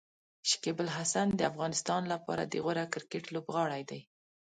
شکيب 0.49 0.77
الحسن 0.85 1.27
د 1.35 1.41
افغانستان 1.51 2.01
لپاره 2.13 2.43
د 2.45 2.53
غوره 2.63 2.85
کرکټ 2.93 3.23
لوبغاړی 3.33 3.81
دی. 3.89 4.01